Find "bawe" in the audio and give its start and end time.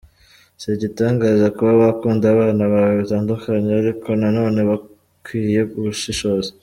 2.73-2.93